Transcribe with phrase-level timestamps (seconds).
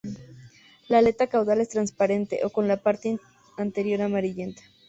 [0.87, 3.19] La aleta caudal es transparente, o con la parte
[3.55, 4.63] anterior amarillenta.